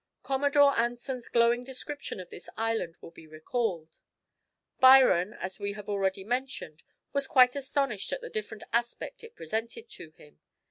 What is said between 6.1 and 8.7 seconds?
mentioned, was quite astonished at the different